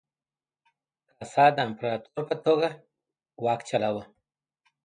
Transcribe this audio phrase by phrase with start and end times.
[1.17, 2.69] کاسا د امپراتور په توګه
[3.43, 4.03] واک چلاوه.